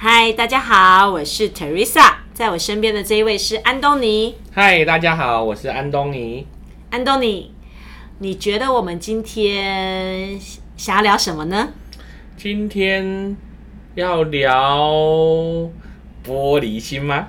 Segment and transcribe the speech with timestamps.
[0.00, 4.36] 嗨，大家好，我是 Teresa，在我身边的这一位是安东尼。
[4.52, 6.46] 嗨，大家好，我是安东尼。
[6.90, 7.52] 安东尼，
[8.18, 10.38] 你觉得我们今天
[10.76, 11.70] 想要聊什么呢？
[12.36, 13.36] 今天
[13.96, 14.88] 要聊
[16.24, 17.26] 玻璃心吗？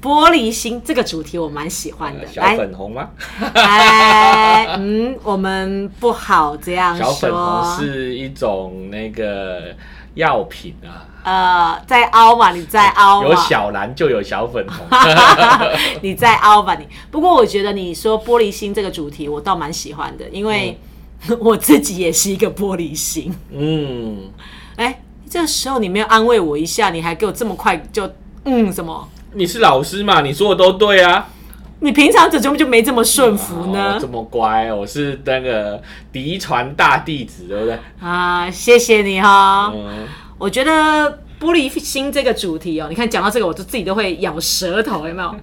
[0.00, 2.26] 玻璃心这个主题我蛮喜欢的。
[2.26, 3.10] 小粉红吗？
[3.54, 7.76] 来，嗯， 我们不好这样小粉红。
[7.76, 9.76] 是一种那个
[10.16, 13.28] 药品啊，呃，再凹嘛，你再凹嘛。
[13.28, 14.86] 有小蓝就有小粉红。
[16.02, 16.86] 你再凹吧你。
[17.10, 20.78] 不过我觉得你说玻璃心这个主题，我倒蛮喜欢的，因为
[21.38, 23.34] 我自己也是一个玻璃心。
[23.52, 24.30] 嗯，
[24.76, 28.10] 哎，这个时候你没有安慰我一下，你还给我这么快就
[28.44, 29.08] 嗯什么？
[29.34, 30.22] 你是老师嘛？
[30.22, 31.28] 你说的都对啊。
[31.80, 34.06] 你平常怎么就没这么顺服哦呢我这？
[34.06, 37.78] 么乖，我是那个嫡传大弟子，对不对？
[38.00, 40.06] 啊，谢谢你哈、嗯，
[40.38, 40.72] 我觉得
[41.38, 45.34] 玻璃心这个主题哦，你看讲到这个，我就自己都会咬舌头，有没有？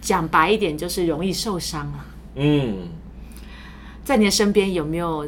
[0.00, 2.06] 讲白一点，就是容易受伤啊。
[2.34, 2.88] 嗯，
[4.04, 5.26] 在你的身边有没有？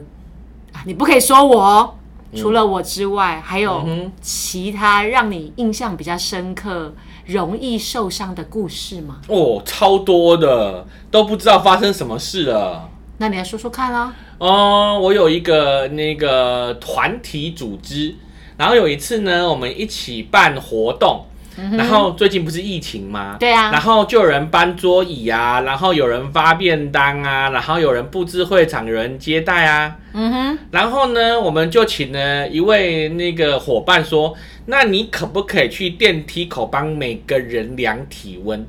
[0.73, 1.95] 啊你不可以说我哦，
[2.37, 3.87] 除了我之外，还有
[4.21, 6.95] 其他让你印象比较深刻、
[7.27, 9.21] 容易受伤的故事吗？
[9.29, 12.89] 哦，超多的，都不知道发生什么事了。
[13.19, 14.15] 那你来说说看啊。
[14.39, 18.15] 哦，我有一个那个团体组织，
[18.57, 21.25] 然后有一次呢，我们一起办活动。
[21.73, 23.37] 然后最近不是疫情吗？
[23.39, 29.97] 对啊然后就有人搬桌椅啊，然后有人发便当啊，然后有人布置会场，有人接待啊。
[30.13, 34.35] 嗯哼，然后呢，我们就请了一位那个伙伴说
[34.67, 38.67] ：“那你可不可以去电梯口帮每个人量体温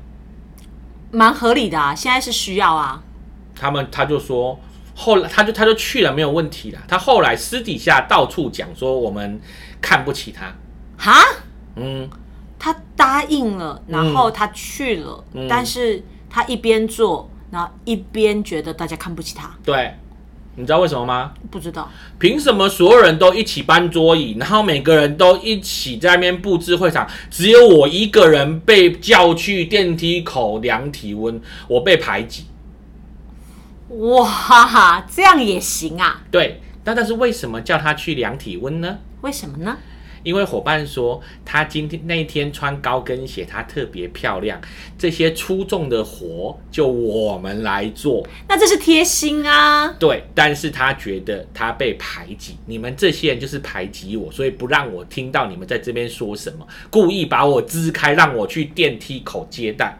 [1.10, 3.02] 蛮合理的啊，现在是需要啊。？”
[3.58, 4.58] 他们他就说，
[4.94, 6.78] 后来他就他就去了，没有问题了。
[6.86, 9.40] 他后来私底下到处讲说我们
[9.80, 10.54] 看不起他，
[10.96, 11.20] 哈，
[11.76, 12.16] 嗯，他
[13.20, 19.94] 答应了，然后他去了，嗯但是他一边做，然后一边觉得大家看不起他，对，
[20.56, 21.32] 你知道为什么吗？
[21.50, 21.88] 不知道。
[22.18, 32.46] 凭什么所有人都一起搬桌椅，然后每个人都一起在那边布置会场，只有我一个人被叫去电梯口量体温，我被排挤。
[33.88, 36.22] 哇哈哈，这样也行啊？
[36.30, 38.98] 对，那但是为什么叫他去量体温呢？
[39.20, 39.76] 为什么呢？
[40.22, 44.60] 因为伙伴说他今天那一天穿高跟鞋，她特别漂亮，
[44.98, 48.26] 这些出众的活就我们来做。
[48.48, 49.88] 那这是贴心啊。
[49.98, 59.98] 对，但是他觉得他被排挤，你们这些人就是排挤我，所以不让我听到你们在这边说什么，故意把我支开，让我去电梯口接待。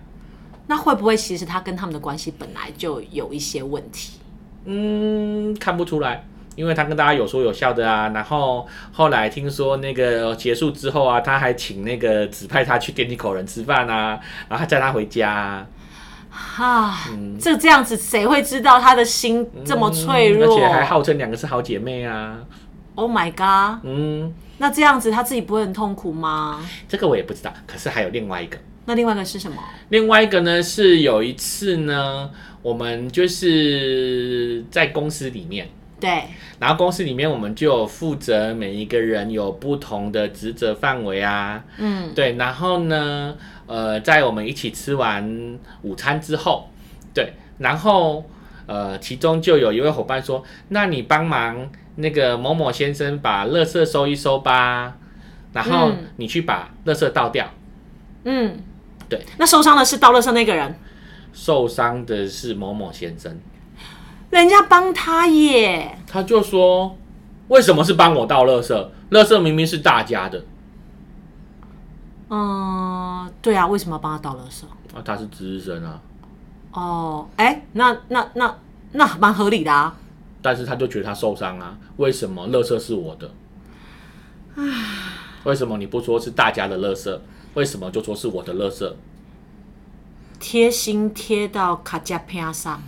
[0.67, 4.19] 那会不会其实他跟他们的关系本来就有一些问题？
[4.67, 6.25] 嗯，看不出来，
[6.61, 8.11] 因为他跟大家有说有笑的啊。
[8.11, 15.67] 然后后来听说那个结束之后啊，他还请那个指派他去电梯口人吃饭啊，然后还载他回家、啊，
[16.29, 16.99] 哈，
[17.41, 20.47] 这这样子谁会知道他的心这么脆弱？
[20.47, 22.39] 嗯而且还号称两个是好姐妹啊。
[22.97, 23.81] Oh my god！
[23.85, 26.63] 嗯，那这样子他自己不会很痛苦吗？
[26.87, 27.51] 这个我也不知道。
[27.67, 28.59] 可是还有另外一个。
[28.87, 29.57] 那另外一个是什么？
[29.91, 35.69] 另外一个呢，是有一次呢，我们就是在公司里面，
[36.01, 36.25] 对，
[36.59, 46.71] 然后公司里面我们就有负责每一个人有不同的职责范围啊，嗯，对，然后呢，呃，在我们一起吃完午餐之后，
[47.13, 48.25] 对，然后
[48.67, 54.97] 呃，其中就有一位伙伴说，那你帮忙那个某某先生把垃圾收一收吧，
[55.53, 56.07] 然后嗯。
[56.17, 57.49] 你去把垃圾倒掉。
[58.25, 58.59] 嗯，
[59.09, 59.21] 对。
[59.39, 60.75] 那受伤的是倒垃圾那个人，
[61.33, 63.39] 受伤的是某某先生。
[64.31, 65.99] 人家帮他耶。
[66.07, 66.97] 他就说
[67.49, 68.89] ：“为什么是帮我倒垃圾？
[69.11, 70.45] 垃圾明明是大家的
[72.29, 74.65] 嗯，对啊，为什么要帮他倒垃圾？
[74.97, 75.03] 啊！
[75.05, 76.01] 他是值日生啊，
[76.73, 78.57] 哦，哎，那那那
[78.93, 79.97] 那蛮合理的啊。
[80.41, 81.77] 但是他就觉得他受伤啊。
[81.97, 83.31] 为什么垃圾是我的？
[85.45, 87.19] 为什么你不说是大家的垃圾？
[87.55, 88.93] 为什么就说是我的垃圾？
[90.39, 92.81] 贴心贴到卡加片上，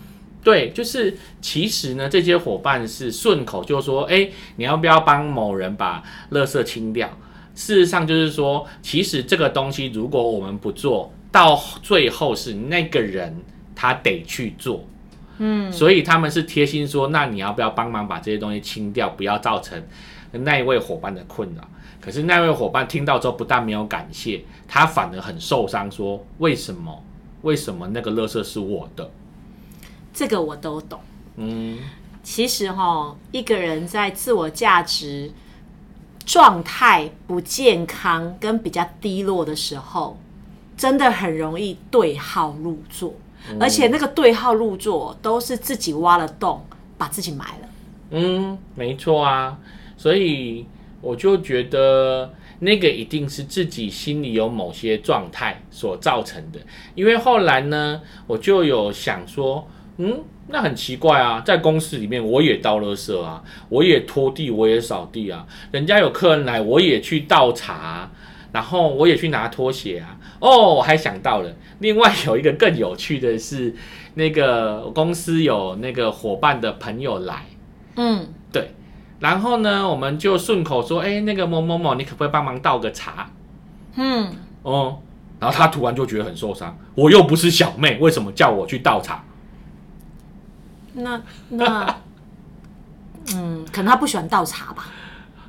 [0.43, 6.03] 对，就是其实呢，这些伙伴是顺口就说：哎，你要不要帮某人把
[6.33, 7.09] 垃圾清掉？
[7.55, 13.43] 事实上就是说，其实这个东西如果我们不做到最后是那个人
[13.75, 14.85] 他得去做，
[15.39, 19.81] 嗯，所以他们是贴心说，那你要不要帮忙把这些东西清掉，不要造成
[20.33, 21.62] 那一位伙伴的困扰。
[22.00, 27.05] 可是那位伙伴听到之后，不但没有感谢，他反而很受伤，说为什么？
[27.43, 29.09] 为什么那个垃圾是我的？
[30.12, 31.00] 这个我都懂。
[31.37, 31.79] 嗯，
[32.23, 35.32] 其实哈，一个人在自我价值
[36.25, 40.19] 状态不健康跟比较低落的时候，
[40.76, 43.14] 真的很容易对号入座，
[43.59, 46.64] 而且那个对号入座都是自己挖了洞，
[46.97, 47.69] 把自己埋了。
[48.11, 49.59] 嗯，没错啊，
[49.97, 50.67] 所以
[51.00, 56.61] 我就觉得那个一定是自己心里有某些状态所造成的。
[56.94, 59.67] 因为后来呢，我就有想说，
[60.04, 68.10] 嗯，那很奇怪啊，在公司里面我也倒垃圾啊，我也拖地，我也扫地啊，人家有客人来，我也去倒茶，
[68.50, 70.19] 然后我也去拿拖鞋啊。
[70.40, 73.72] 哦，我还想到了，另外有一个更有趣的是，
[74.14, 77.46] 那个公司有那个伙伴的朋友来。
[77.94, 78.75] 嗯，对，
[79.20, 83.31] 然后呢，我们就顺口说，哎，那个某某某，你可不可以帮忙倒个茶？
[83.94, 84.32] 嗯，
[84.64, 84.99] 哦，
[85.38, 89.22] 然后他突然就觉得很受伤，我又不是小妹，为什么叫我去倒茶？
[90.94, 91.97] 那那，
[93.35, 94.87] 嗯，可能他不喜欢倒茶吧。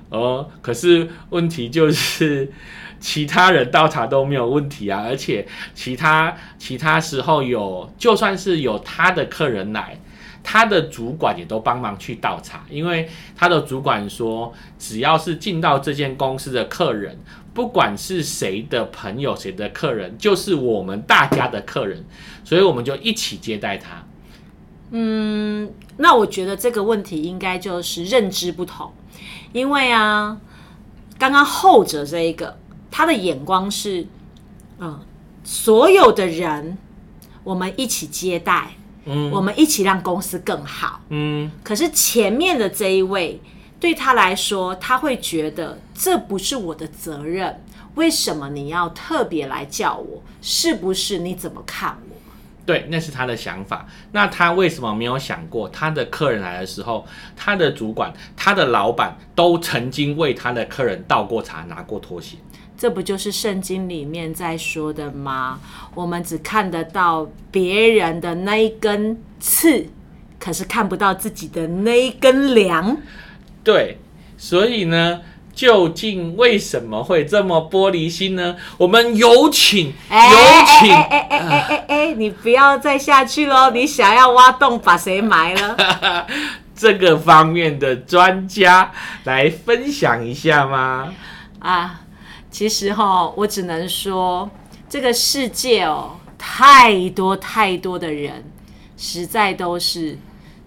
[0.09, 2.51] 哦，可是问题就是，
[2.99, 9.99] 其他人倒茶都没有问题啊，而且其他其他时候有，就算是有他的客人来，
[10.43, 17.17] 他的主管也都帮忙去倒茶，因为他的主管说，只要是进到这间公司的客人，
[17.53, 22.05] 不管是谁的朋友、谁的客人，就是我们大家的客人，
[22.43, 24.05] 所以我们就一起接待他。
[24.95, 28.93] 嗯，那我觉得这个问题应该就是认知不同，
[29.51, 30.37] 因为啊，
[31.17, 32.59] 刚刚后者这一个，
[32.91, 34.05] 他的眼光是，
[34.77, 34.99] 嗯，
[35.43, 36.77] 所有的人
[37.43, 38.75] 我们一起接待，
[39.05, 41.01] 嗯我们一起让公司更好。
[41.09, 43.41] 嗯可是前面的这一位，
[43.79, 47.63] 对他来说，他会觉得这不是我的责任，
[47.95, 50.21] 为什么你要特别来叫我？
[50.39, 52.12] 是不是你怎么看我？
[52.65, 53.85] 对，那是他的想法。
[54.11, 57.05] 那他为什么没有想过，他的客人来的时候，
[57.35, 62.37] 他的主管、他的老板都曾经为他的客人倒过茶、拿过拖鞋？
[62.77, 65.59] 这不就是圣经里面在说的吗？
[65.93, 69.87] 我们只看得到别人的那一根刺，
[70.39, 72.97] 可是看不到自己的那一根梁。
[73.63, 73.97] 对，
[74.37, 75.21] 所以呢，
[75.53, 78.55] 究竟为什么会这么玻璃心呢？
[78.77, 79.93] 我们有请，有
[80.79, 83.69] 请，哎哎哎哎哎哎，你不要再下去喽！
[83.71, 86.27] 你想要挖洞把谁埋了？
[86.75, 88.91] 这个方面的专家
[89.25, 91.13] 来分享一下吗？
[91.59, 92.01] 啊，
[92.49, 94.49] 其实哈，我只能说，
[94.89, 98.43] 这个世界哦，太多太多的人，
[98.97, 100.17] 实在都是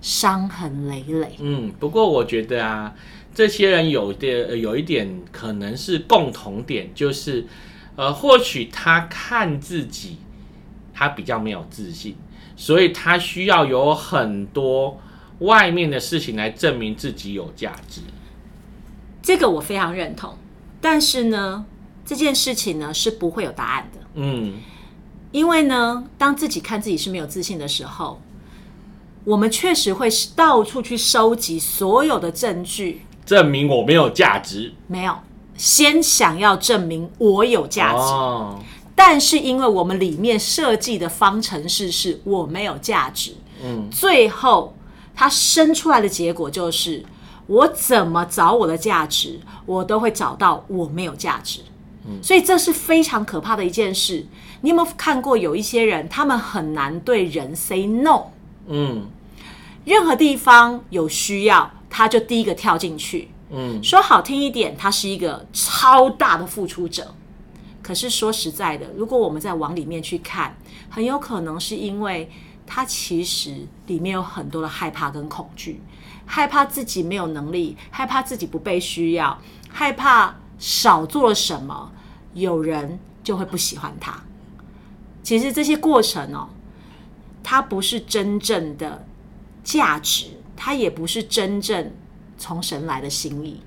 [0.00, 1.36] 伤痕累累。
[1.40, 2.92] 嗯，不过我觉得啊，
[3.36, 7.46] 这些人有的呃有一点可能是共同点，就是
[7.94, 10.16] 呃，或许他看自己
[10.94, 12.16] 他比较没有自信，
[12.56, 14.98] 所以他需要有很多
[15.40, 18.00] 外面的事情来证明自己有价值。
[19.22, 20.38] 这个我非常认同，
[20.80, 21.66] 但是呢，
[22.06, 24.54] 这件事情呢是不会有答案的，嗯
[25.32, 28.22] 因为呢，当自己看自己是没有自信的时候，
[29.24, 34.72] 我们确实会到处去收集所有的证据，证明我没有价值。
[34.86, 35.14] 没有
[35.56, 37.98] 先想要证明我有价值。
[37.98, 38.58] 哦，
[38.94, 44.74] 但是因为我们里面设计的方程式是我没有价值，嗯，最后
[45.14, 47.04] 它生出来的结果就是
[47.46, 51.60] 我怎么找我的价值，我都会找到我没有价值。
[52.22, 54.24] 所以这是非常可怕的一件事。
[54.60, 58.26] 你有没有看过有一些人，他们很难对人 say no，
[58.68, 59.08] 嗯
[59.84, 63.30] 任何地方有需要，他就第一个跳进去。
[63.48, 67.14] 嗯说好听一点，他是一个超大的付出者。
[67.82, 70.54] 可是说实在的，如果我们再往里面去看，
[70.90, 72.30] 很有可能是因为
[72.66, 75.80] 他其实里面有很多的害怕跟恐惧，
[76.26, 81.90] 害怕自己没有能力，害怕自己不被需要，害怕少做了什么，
[82.34, 84.22] 有人就会不喜欢他。
[85.22, 86.50] 其实这些过程哦，
[87.42, 89.06] 它不是真正的
[89.64, 90.26] 价值，
[90.56, 91.92] 它也不是真正
[92.38, 93.60] 从神来的心意。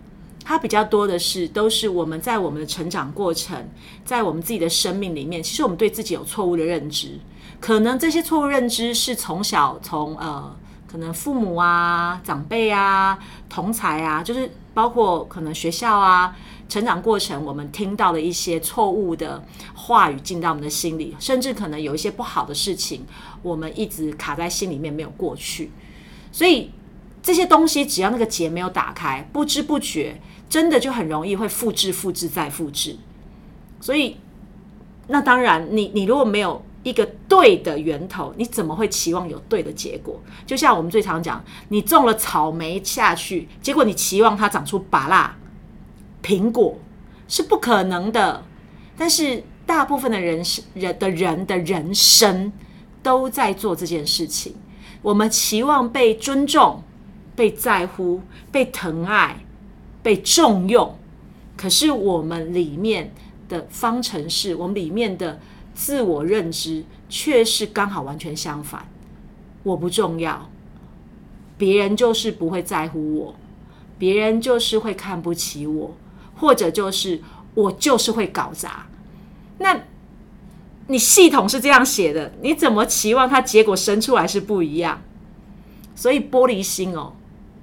[0.43, 3.69] 它比较多的是，都是我们在我们的成长过程，
[4.03, 7.19] 在我们自己的生命里面，其实我们对自己有错误的认知。
[7.59, 10.55] 可能这些错误认知是从小从呃
[10.91, 16.35] 可能父母啊、长辈啊、同才啊，就是包括可能学校啊，
[16.67, 19.43] 成长过程我们听到的一些错误的
[19.75, 23.05] 话语进到我们的心里，甚至可能有一些不好的事情，
[23.43, 25.69] 我们一直卡在心里面没有过去，
[26.31, 26.71] 所以
[27.21, 32.97] 这些东西只要那个结没有打开，不知不觉真的就很容易会复制、复制再复制。
[33.81, 34.17] 所以，
[35.07, 40.19] 那当然，你你如果没有一个对的源头，你怎么会期望有对的结果？
[40.45, 45.37] 就像我们最常讲，你种了草莓下去，结果你期望它长出芭辣
[46.23, 46.77] 苹果
[47.27, 48.43] 是不可能的。
[48.97, 52.51] 但是大部分的人是人的人的人生
[53.01, 54.55] 都在做这件事情。
[55.01, 56.83] 我们期望被尊重、
[57.39, 59.45] 被在乎、被疼爱、
[60.03, 60.97] 被重用，
[61.55, 63.13] 可是我们里面
[63.47, 65.39] 的方程式，我们里面的
[65.73, 68.85] 自我认知却是刚好完全相反。
[69.63, 70.49] 我不重要，
[71.57, 73.35] 别人就是不会在乎我，
[73.97, 75.95] 别人就是会看不起我，
[76.35, 77.21] 或者就是
[77.55, 78.85] 我就是会搞砸。
[79.59, 79.79] 那
[80.87, 85.01] 你系统是这样写的，你怎么期望它结果生出来是不一样？
[85.95, 87.13] 所以玻璃心哦，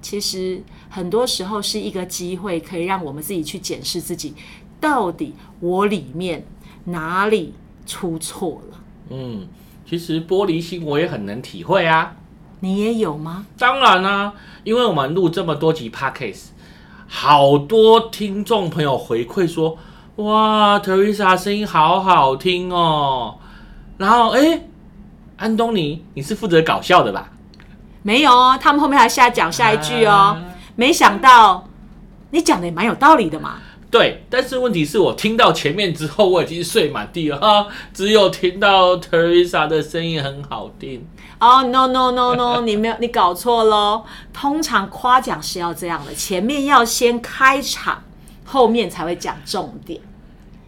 [0.09, 4.33] 其实很多时候是一个机会，可以让我们自己去检视自己，
[4.79, 6.45] 到底我里面
[6.85, 7.53] 哪里
[7.85, 8.79] 出错了。
[9.09, 9.45] 嗯，
[9.85, 12.15] 其实玻璃心我也很能体会啊。
[12.61, 13.45] 你也有吗？
[13.57, 14.33] 当然啦、
[14.63, 16.51] 因为我们录这么多集 podcast，
[17.05, 19.77] 好多听众朋友回馈说，
[20.15, 23.39] 哇，Teresa 声音好好听哦。
[23.97, 24.61] 然后，哎，
[25.35, 27.33] 安东尼，你是负责搞笑的吧？
[28.07, 30.11] 没有哦，他们后面还下讲下一句哦。
[30.11, 30.43] 啊
[30.77, 31.67] 没想到
[32.29, 33.55] 你讲的也蛮有道理的嘛。
[33.91, 41.05] 对，但是问题是我听到前面之后，我已经睡满地了哈，只有听到 Teresa 的声音很好听。
[41.39, 44.05] 哦、no no no no，你没有，你搞错喽。
[44.31, 48.03] 通常夸奖是要这样的，前面要先开场，
[48.45, 49.99] 后面才会讲重点。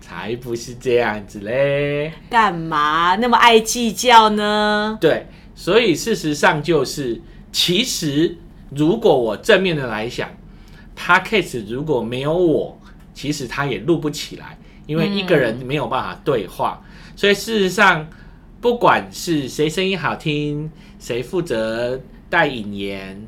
[0.02, 2.12] 才不是这样子嘞。
[2.32, 4.98] 干嘛那么爱计较呢？
[5.00, 5.28] 对，
[5.60, 8.38] 所以事实上就是，其实
[8.74, 10.30] 如果我正面的来想
[10.96, 12.80] p a c k a g e 如果没有我，
[13.14, 16.82] 其实他也录不起来，因为一个人没有办法对话。
[17.14, 18.08] 所以事实上，
[18.62, 22.00] 不管是谁声音好听，谁负责
[22.30, 23.28] 带引言，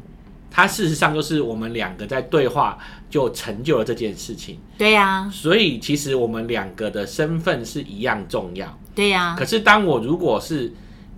[0.49, 2.77] 他事实上就是我们两个在对话，
[3.09, 4.57] 就成就了这件事情。
[4.77, 8.79] 对呀、所以其实我们两个的身份是一样重要。
[8.95, 10.71] 对呀、可是当我如果是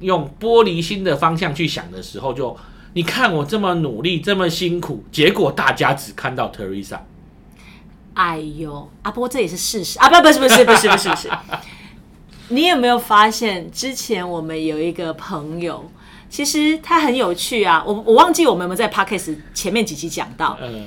[0.04, 2.56] 用玻璃心的方向去想的时候就，
[2.94, 7.00] 你看我这么努力，这么辛苦，结果大家只看到 Teresa。
[8.14, 11.30] 哎呦，啊，不过这也是事实啊，不，不是，不是，不是，不是，不是。
[12.50, 15.90] 你有没有发现，之前我们有一个朋友，
[16.30, 17.84] 其实他很有趣啊。
[17.84, 20.86] 我我忘记我们有没有在 podcast 前面几集讲到，嗯，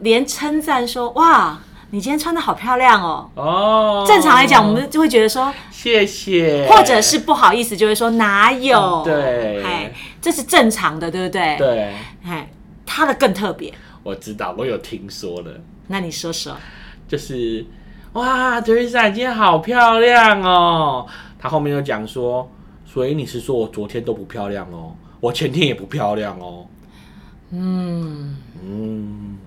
[0.00, 1.58] 连称赞说：“哇，
[1.90, 8.78] 你今天穿的好漂亮哦。”哦，正常来讲，我们就会觉得说，谢谢，或者是不好意思，就会说哪有？
[8.78, 11.94] 嗯对哎，这是正常的，对不对？，对，
[12.24, 12.50] 哎，
[12.86, 13.72] 他的更特别。
[14.02, 15.50] 我知道，我有听说了，
[15.88, 16.56] 那你说说，
[17.06, 17.66] 就是
[18.14, 21.06] 哇，Teresa 你今天好漂亮哦。
[21.38, 22.50] 他后面又讲说，
[22.86, 26.66] 所以你是说我昨天都不漂亮哦，我前天也不漂亮哦。
[27.50, 29.38] 嗯，嗯，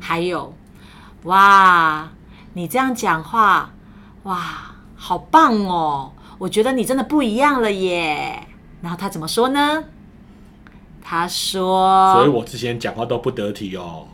[0.00, 0.52] 还有，
[1.24, 2.10] 哇，
[2.54, 3.72] 你这样讲话，
[4.24, 6.12] 哇，好棒哦！
[6.38, 8.46] 我觉得你真的不一样了耶。
[8.80, 9.84] 然后他怎么说呢？
[11.00, 14.06] 他说所以，我之前讲话都不得体哦。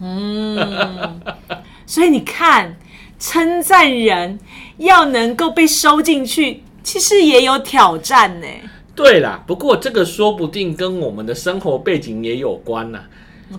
[0.00, 1.20] 嗯，
[1.86, 2.76] 所以你看，
[3.18, 4.40] 称赞人
[4.78, 8.46] 要能够被收进去，其实也有挑战呢。
[8.96, 13.04] 对啦，不过这个说不定跟我们的生活背景也有关呐、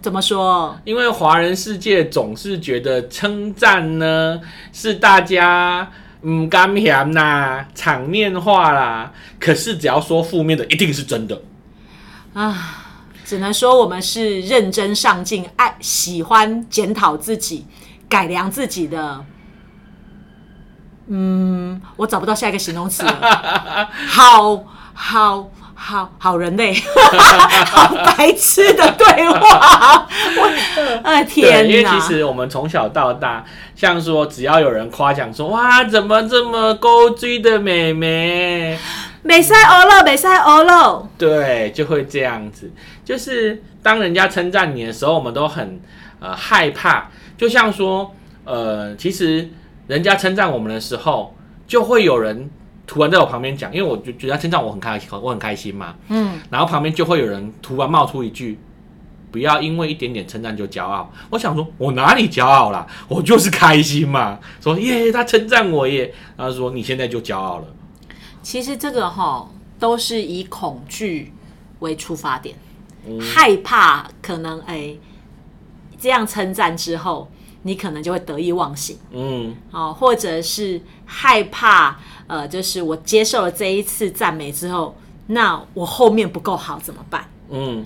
[0.01, 0.77] 怎么说？
[0.83, 4.39] 因为华人世界总是觉得称赞呢
[4.71, 5.89] 是大家
[6.21, 11.41] 嗯干咸呐场面话啦，可是只要说负面的，一定是真的。
[12.33, 12.83] 啊，
[13.23, 17.65] 只能说我们是认真上进、爱喜欢检讨自己、
[18.09, 19.23] 改良自己的。
[21.07, 23.89] 嗯，我找不到下一个形容词了。
[24.09, 26.73] 好好好好人类，
[27.67, 30.07] 好白痴的对话。
[30.37, 30.51] 我，
[31.03, 31.99] 哎对，因为其哪！
[31.99, 33.43] 实我们从小到大，
[33.75, 38.77] 像说只要有人夸奖说哇怎么这么勾追的妹妹，
[39.21, 41.07] 美塞欧了，美塞欧了。
[41.17, 42.71] 对，就会这样子。
[43.03, 45.79] 就是当人家称赞你的时候，我们都很
[46.19, 47.09] 呃害怕。
[47.37, 48.15] 就像说，
[48.45, 49.49] 呃，其实
[49.87, 51.35] 人家称赞我们的时候，
[51.67, 52.49] 就会有人
[52.87, 55.95] 突然在我旁边讲，因为我就觉得他称赞我很开心，我很开心嘛。
[56.09, 58.59] 嗯，然后旁边就会有人突然冒出一句
[59.31, 62.85] ：“不要因为一点点称赞就骄傲。”我想说，我哪里骄傲啦？
[63.07, 64.39] 我就是开心嘛。
[64.61, 67.65] 说耶，他称赞我耶，他说你现在就骄傲了。
[68.43, 69.49] 其实这个哈
[69.79, 71.33] 都是以恐惧
[71.79, 72.55] 为出发点，
[73.19, 74.95] 害怕可能哎
[75.97, 77.31] 这样称赞之后，
[77.65, 78.95] 你可能就会得意忘形。
[79.11, 81.99] 嗯，哦，或者是害怕。
[82.27, 84.95] 呃，就是我接受了这一次赞美之后，
[85.27, 87.29] 那我后面不够好怎么办？
[87.49, 87.85] 嗯，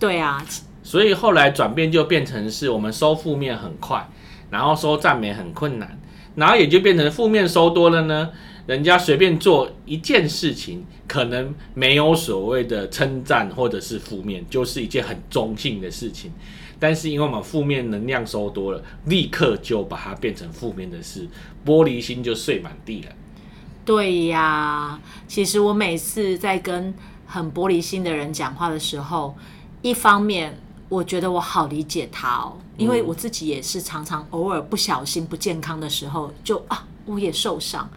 [0.00, 0.42] 对啊，
[0.82, 4.08] 所以后来转变就变成是我们收负面很快，
[4.50, 5.98] 然后收赞美很困难，
[6.36, 8.30] 然后也就变成负面收多了呢。
[8.66, 16.32] 人家随便做一件事情，可能没有所谓的称赞或者是负面，就是一件很中性的事情。
[16.78, 21.28] 但是因为我们负面能量收多了，立刻就把它变成负面的事，
[21.64, 23.08] 玻璃心就碎满地了。
[23.84, 26.92] 对呀，其实我每次在跟
[27.26, 29.36] 很玻璃心的人讲话的时候，
[29.80, 37.88] 一方面我觉得我好理解他哦，因为我自己也是常常偶尔不小心不健康的时候，就啊我也受伤。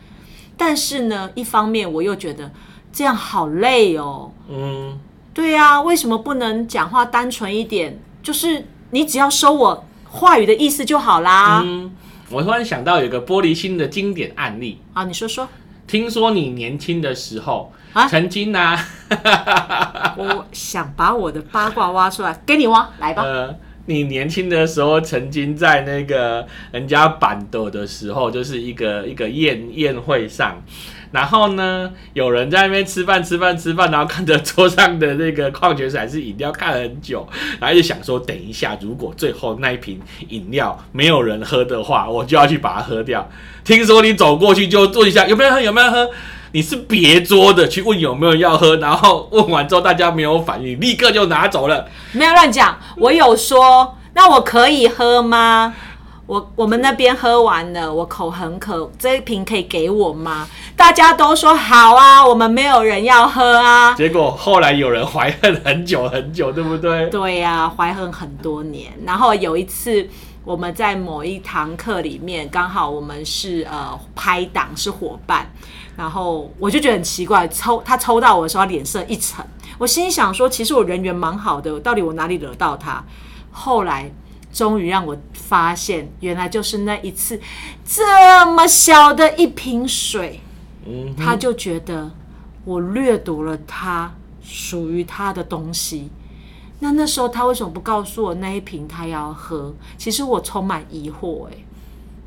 [0.56, 2.52] 但是呢，一方面我又觉得
[2.94, 4.32] 这样好累哦。
[4.48, 5.00] 嗯，
[5.34, 8.00] 对呀，为什么不能讲话单纯一点？
[8.22, 11.62] 就是你只要收我话语的意思就好啦。
[11.64, 11.92] 嗯，
[12.30, 15.48] 我突然想到有个玻璃心的经典案例啊，你说说。
[15.88, 18.78] 听说你年轻的时候啊，曾经呢，
[20.18, 23.24] 我想把我的八卦挖出来给你挖，来吧。
[23.24, 23.56] 呃，
[23.90, 30.64] 你年轻的时候曾经在那个人家板斗的时候，就是一个一个宴宴会上。
[31.12, 37.28] 然后呢，有人在那边吃饭吃饭吃饭，然后看着桌上的那个矿泉水还是饮料看了很久，
[37.60, 43.28] 然后就想说，等一下如果最后那一瓶饮料没有人喝的话，我就要去把它喝掉。
[43.64, 45.60] 听说你走过去就坐一下，有没有喝？
[45.60, 46.12] 有没有喝？
[46.52, 51.88] 你是别桌的去问有没有要喝，然后问完之后大家没有反应，立刻就拿走了。
[52.12, 55.74] 没有乱讲，我有说，那我可以喝吗？
[56.26, 60.48] 我我们那边喝完了，我口很渴，这一瓶可以给我吗？
[60.76, 63.96] 大家都说好啊，我们没有人要喝啊。
[63.96, 67.10] 结果后来有人怀恨很久很久，对不对？
[67.10, 68.94] 对呀，怀恨很多年。
[69.06, 70.08] 然后有一次
[70.44, 75.52] 我们在某一堂课里面，刚好我们是呃拍档是伙伴，
[76.00, 79.46] 然后我就觉得很奇怪，抽他抽到我的时候脸色一沉，
[79.78, 83.04] 我心里想说，其实我人缘蛮好的，到底我哪里惹到他？
[83.52, 84.10] 后来。
[84.52, 87.40] 终于让我发现，原来就是那一次，
[87.86, 90.40] 这么小的一瓶水，
[90.88, 92.10] 嗯，他就觉得
[92.66, 96.10] 我掠夺了他属于他的东西。
[96.80, 99.72] 那那时候他为什么不告诉我那一瓶他要喝？
[100.00, 101.54] 其实我充满疑惑，哎，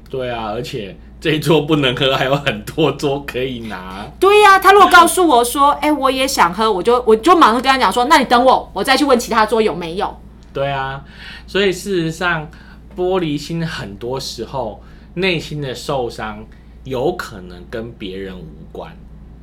[0.08, 4.04] 对啊，而且这一桌不能喝，还有很多桌可以拿。
[4.18, 10.12] 对呀，他如果告诉我说，哎，我也想喝，我就我就马上跟他讲说，那你等我，我再去问其他桌有没有。
[10.52, 11.04] 对啊，
[11.46, 12.50] 所以事实上，
[12.96, 14.82] 玻璃心很多时候
[15.14, 16.44] 内心的受伤
[16.82, 18.90] 有可能跟别人无关。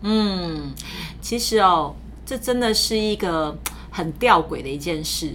[0.02, 0.74] 嗯，
[1.22, 3.58] 其实哦，这真的是一个
[3.90, 5.34] 很吊诡的一件事。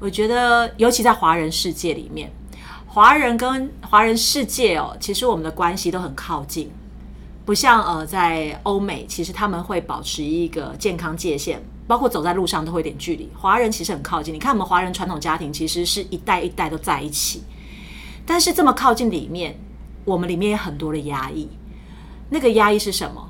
[0.00, 2.32] 我觉得，尤其在华人世界里面，
[2.94, 6.70] 华人跟华人世界哦，其实我们的关系都很靠近，
[7.44, 11.60] 不像呃在欧美，其实他们会保持一个健康界限。
[11.86, 13.28] 包括走在路上都会有点距离。
[13.36, 17.42] 华人其实很靠近，你看我们华人传统家庭其实是一代一代都在一起，
[18.24, 19.58] 但是这么靠近里面，
[20.06, 21.46] 我们里面有很多的压抑。
[22.30, 23.28] 那个压抑是什么？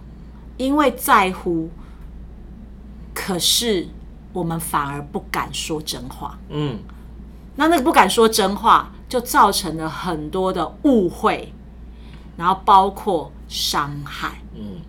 [0.57, 1.69] 因为在乎，
[3.13, 3.89] 可是
[4.33, 6.39] 我们反而不敢说真话。
[6.51, 6.79] 嗯，
[7.57, 11.53] 那那个不敢说真话，就造成了很多的误会，
[12.37, 14.41] 然后包括伤害。
[14.55, 14.81] 嗯，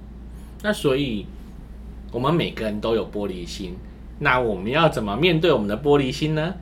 [0.62, 1.26] 那所以。
[2.12, 3.76] 我们每个人都有玻璃心，
[4.20, 6.54] 那我们要怎么面对我们的玻璃心呢？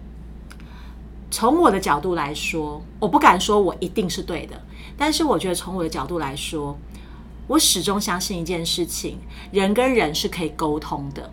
[1.30, 4.60] 从我的角度来说，我不敢说我一定是对的，
[4.98, 6.76] 但是我觉得从我的角度来说，
[7.46, 9.20] 我始终相信一件事情：
[9.52, 11.32] 人跟人是可以沟通的，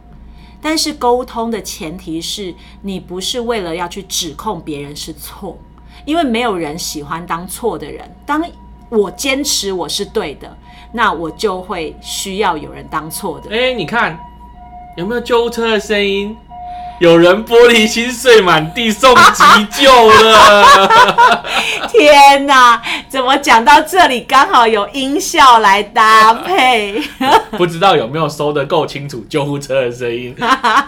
[0.60, 5.56] 但是沟通的前提是你不是为了要去指控别人是错，
[6.04, 8.04] 因为没有人喜欢当错的人。
[8.26, 8.42] 当
[8.88, 10.56] 我坚持我是对的。
[10.92, 13.54] 那我就会需要有人当错的。
[13.54, 14.18] 哎，你看
[14.96, 16.36] 有没有救护车的声音？
[16.98, 21.42] 有人玻璃心碎满地送急救了！
[21.88, 27.00] 天哪，怎么讲到这里刚好有音效来搭配？
[27.56, 30.34] 不知道有没有收的够清楚救护车的声音？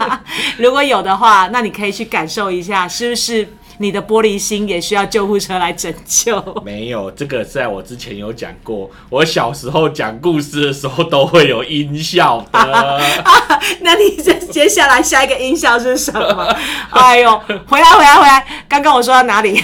[0.59, 3.47] 如果有的话，那你可以去感受一下，是不是
[3.77, 6.41] 你的玻璃心也需要救护车来拯救。
[6.63, 8.89] 没有，这个在我之前有讲过。
[9.09, 13.01] 我小时候讲故事的时候都会有音效的。
[13.81, 16.55] 那你这接下来下一个音效是什么？
[16.91, 18.45] 哎呦，回来回来回来！
[18.67, 19.61] 刚刚我说到哪里？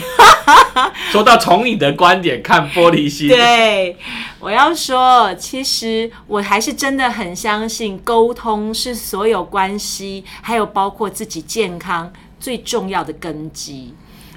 [1.12, 3.96] 说到从你的观点看玻璃心，对，
[4.40, 13.94] 我要说，其实我还是真的很相信沟通是所有关系，还有包括自己健康最重要的根基。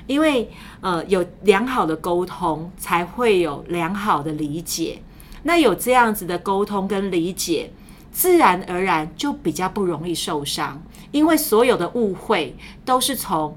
[0.08, 5.00] 因为呃，有良好的沟通，才会有良好的理解。
[5.44, 7.72] 那有这样子的沟通跟理解，
[8.10, 10.82] 自然而然就比较不容易受伤。
[11.12, 13.56] 因为所有的误会都是从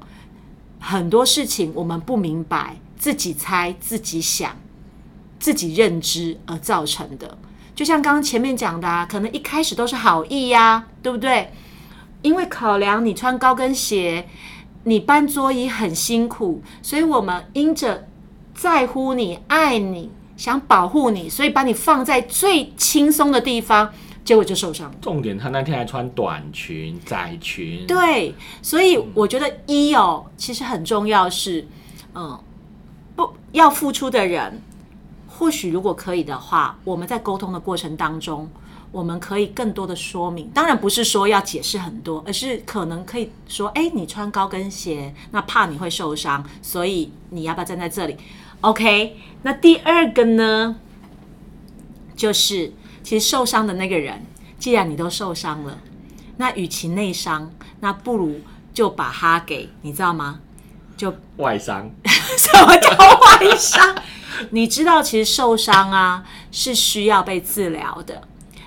[0.79, 4.55] 很多事情我们不明白、自己猜、自己想、
[5.39, 7.37] 自己认知而造成的。
[7.73, 11.51] 就像刚刚前面讲的，啊，可能一开始都是好意呀，对不对？
[12.25, 14.25] 因为考量你穿高跟鞋。
[14.87, 18.07] 你搬桌椅很辛苦，所以我们因着
[18.53, 23.91] 在乎你、爱你、想保护你，所以把你放在最轻松的地方，
[24.23, 24.93] 结果就受伤。
[25.01, 27.87] 重点，他那天还穿短裙、窄裙。
[27.87, 31.67] 对，所以我觉得一哦，其实很重要是，
[32.13, 32.39] 嗯，
[33.15, 34.61] 不要付出的人，
[35.27, 38.47] 或许如果可以的话，我们在沟通的过程当中。
[38.95, 48.15] 我们可以更多的说明，当然不是说要解释很多，而是可能可以说：哎，你穿高跟鞋，那怕你会受伤，所以你要不要站在这里
[48.61, 49.17] ？OK。
[49.41, 50.77] 那第二个呢，
[52.15, 52.71] 就是
[53.03, 54.25] 其实受伤的那个人，
[54.57, 55.77] 既然你都受伤了，
[56.37, 58.39] 那与其内伤，那不如
[58.73, 60.39] 就把它给你知道吗？
[60.95, 61.91] 就外伤？
[62.07, 63.93] 什么叫外伤？
[64.51, 68.21] 你知道，其实受伤啊是需要被治疗的。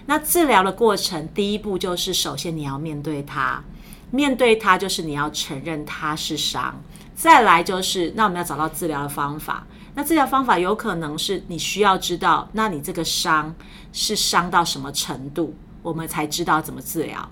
[0.09, 3.63] 那治疗的过程，第一步就是首先你要面对它，
[4.11, 6.83] 面对它就是你要承认它是伤。
[7.15, 9.67] 再来就是，那我们要找到治疗的方法。
[9.95, 13.55] 那治疗方法有可能是你需要知道，那你这个伤
[13.93, 17.29] 是伤到什么程度，我们才知道怎么治疗。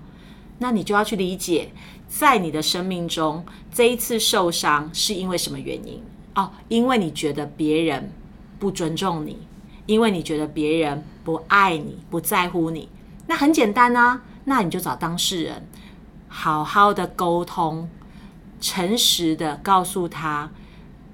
[0.59, 1.71] 那你就要去理解，
[2.07, 6.03] 在你的生命中这一次受伤是因为什么原因？
[6.35, 8.11] 哦，因为你觉得别人
[8.59, 9.46] 不尊重你。
[9.87, 12.87] 因为你觉得别人不爱你、不在乎你，
[13.25, 15.67] 那很简单啊，那你就找当事人，
[16.27, 17.89] 好好的沟通，
[18.61, 20.51] 诚实的告诉他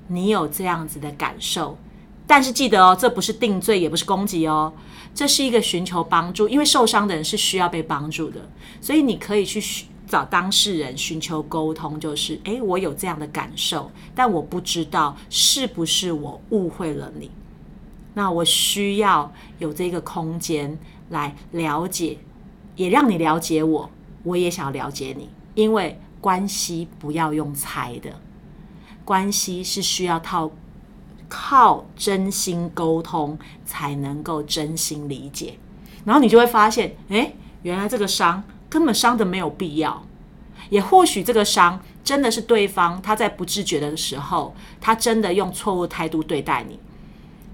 [0.08, 1.78] 你有这样子的感受。
[2.26, 4.74] 但是记得哦，这不是定罪，也不是攻击哦，
[5.14, 6.48] 这是一个寻求帮助。
[6.50, 8.50] 因为受伤的人是需要被帮助的，
[8.82, 17.30] 所以你可以去找当事人寻求沟通，就是诶，我有这样的感受，但我不知道是不是我误会了你。
[18.16, 20.78] 那我需要有这个空间
[21.10, 22.18] 来了解，
[22.76, 23.90] 也让你了解我，
[24.24, 28.12] 我也想要了解你，因为关系不要用猜的，
[29.04, 30.52] 关系是需要靠
[31.28, 35.58] 靠真心沟通才能够真心理解，
[36.06, 40.04] 然后你就会发现，哎，原来这个伤根本伤的没有必要，
[40.70, 46.80] 也或许这个伤真的是对方他在不自觉的时候，他真的用错误态度对待你。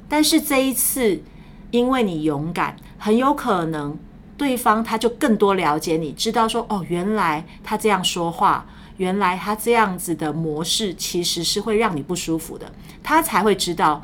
[0.10, 1.22] 但是这一次，
[1.70, 3.96] 因为你勇敢，很有可能
[4.36, 8.66] 对方他就更多了解你，知道说哦，原来他这样说话，
[8.98, 12.72] 原来他这样子的模式其实是会让你不舒服的，
[13.04, 14.02] 他才会知道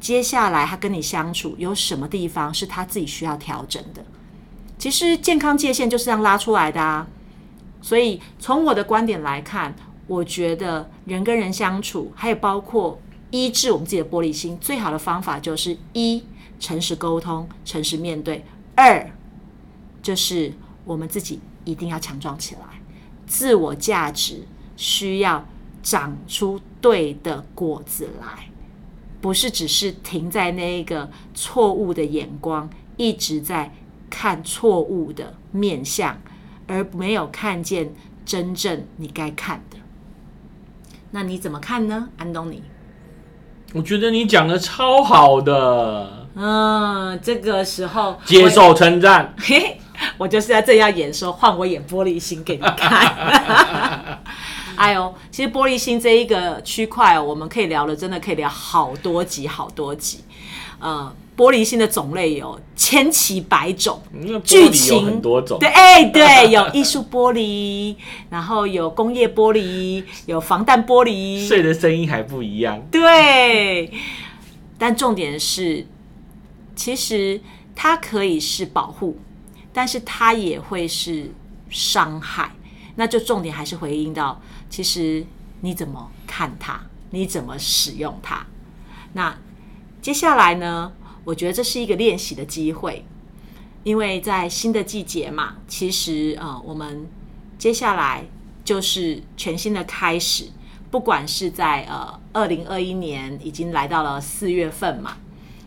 [0.00, 4.04] 接下来他跟你相处有什么地方是他自己需要调整的。
[4.76, 7.06] 其实健康界限就是这样拉出来的啊。
[7.80, 9.72] 所以从我的观点来看，
[10.08, 13.00] 我觉得人跟人相处，还有包括。
[13.44, 16.22] 医治我们自己的玻璃心，最好的方法就是一
[16.58, 18.40] 诚实沟通、诚实面对；
[18.74, 19.10] 二
[20.02, 20.52] 就是
[20.84, 22.80] 我们自己一定要强壮起来，
[23.26, 24.46] 自我价值
[24.76, 25.44] 需要
[25.82, 28.48] 长出对的果子来，
[29.20, 33.72] 不是只是停在那个错误的眼光，一直在
[34.08, 36.20] 看错误的面相，
[36.66, 37.92] 而没有看见
[38.24, 39.76] 真正你该看的。
[41.10, 42.62] 那你怎么看呢，安东尼？
[43.72, 49.78] 我觉得你讲的超好的，嗯，这个时候接受称赞，嘿，
[50.16, 54.18] 我就是在这样演说，换我演玻璃心给你看。
[54.76, 60.24] 哎呦，其实玻璃心这一个区块，我们可以聊的，真的可以聊好多集，好多集，
[60.78, 61.12] 呃。
[61.36, 64.00] 玻璃心的种类有千奇百种，
[64.42, 65.58] 剧情很多种。
[65.58, 67.94] 对，哎，对，有艺术玻璃，
[68.30, 72.80] 然后有工业玻璃，有防弹玻璃，碎的声音还不一样。
[72.90, 73.92] 对，
[74.78, 75.86] 但重点是，
[76.74, 77.40] 其实
[77.74, 79.18] 它可以是保护，
[79.72, 81.30] 但是它也会是
[81.68, 82.52] 伤害。
[82.94, 85.22] 那就重点还是回应到，其实
[85.60, 86.80] 你怎么看它？
[87.10, 88.46] 你怎么使用它？
[89.12, 89.36] 那
[90.00, 90.92] 接下来呢？
[91.26, 93.04] 我觉得这是一个练习的机会，
[93.82, 97.06] 因为在新的季节嘛，其实呃，我们
[97.58, 98.24] 接下来
[98.64, 100.46] 就是全新的开始。
[100.88, 105.16] 不管是在呃二零二一年已经来到了四月份嘛，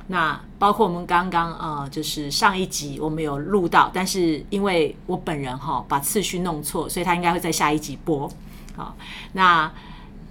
[0.08, 8.32] 那包括我们刚刚呃就是上一集我们有录到，但是因为我本人哈把次序弄错，所以他应该会在下一集播。
[8.78, 8.96] 好，
[9.34, 9.70] 那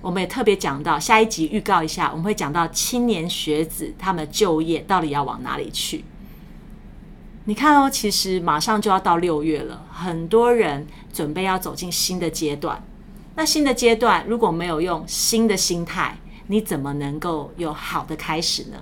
[0.00, 6.04] 我们也特别讲到下一集预告一下，我们会讲到青年学子他们就业到底要往哪里去。
[7.44, 12.82] 你看哦，其实马上就要到六月了，很多人准备要走进新的阶段。
[13.34, 18.76] 那新的阶段如果没有用新的心态，你怎么能够有好的开始呢？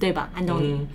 [0.00, 0.86] 对吧，安东尼？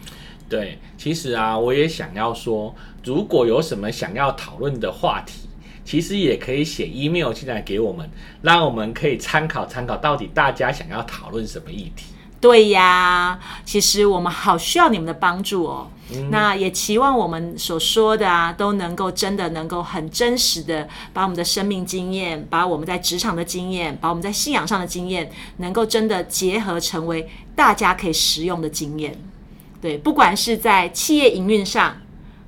[0.49, 5.46] 对，其实啊，我也想要说，如果有什么想要讨论的话题，
[5.87, 12.07] 其实也可以写 email 进来给我们，让我们可以参考参考，到底大家想要讨论什么议题。
[12.41, 15.89] 对呀，其实我们好需要你们的帮助哦。
[16.29, 29.17] 那也期望我们所说的啊，都能够真的能够很真实的把我们的生命经验，把我们在职场的经验，把我们在信仰上的经验，能够真的结合成为大家可以实用的经验。
[29.81, 31.95] 对，不管是在企业营运上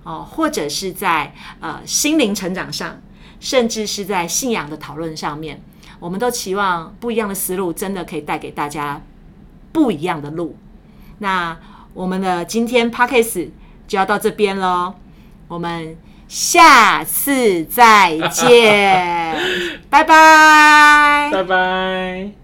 [0.04, 3.02] 哦，或者是在呃心灵成长上，
[3.40, 5.62] 甚至是在信仰的讨论上面，
[6.00, 9.02] 我们都期望不一样的思路，真的可以带给大家。
[9.72, 10.58] 不一样的路，
[11.20, 11.56] 那
[11.94, 13.52] 我们的今天 p o d c a s
[13.88, 14.96] 就要到这边喽，
[15.48, 15.96] 我们
[16.28, 19.38] 下次再见，
[19.88, 22.39] 拜拜，拜拜。